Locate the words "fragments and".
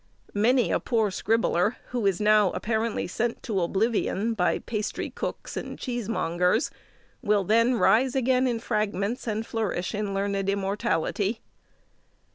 8.59-9.45